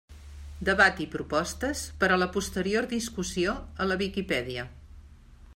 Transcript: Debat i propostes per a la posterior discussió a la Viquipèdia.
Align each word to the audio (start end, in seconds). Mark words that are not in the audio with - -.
Debat 0.69 1.01
i 1.05 1.05
propostes 1.15 1.83
per 2.03 2.09
a 2.15 2.19
la 2.23 2.29
posterior 2.39 2.89
discussió 2.97 3.57
a 3.85 3.91
la 3.93 4.03
Viquipèdia. 4.05 4.69